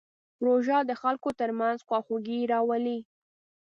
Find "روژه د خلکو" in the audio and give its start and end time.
0.45-1.29